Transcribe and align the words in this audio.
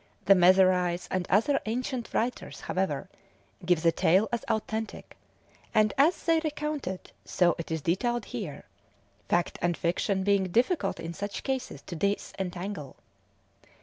The 0.25 0.33
Mezerays 0.33 1.07
and 1.11 1.27
other 1.29 1.59
ancient 1.67 2.11
writers, 2.11 2.61
however, 2.61 3.07
give 3.63 3.83
the 3.83 3.91
tale 3.91 4.27
as 4.31 4.43
authentic, 4.49 5.15
and 5.75 5.93
as 5.95 6.23
they 6.23 6.39
recount 6.39 6.87
it 6.87 7.11
so 7.23 7.53
it 7.59 7.69
is 7.69 7.83
detailed 7.83 8.25
here; 8.25 8.63
fact 9.29 9.59
and 9.61 9.77
fiction 9.77 10.23
being 10.23 10.45
difficult 10.45 10.99
in 10.99 11.13
such 11.13 11.43
cases 11.43 11.83
to 11.83 11.95
disentangle. 11.95 12.95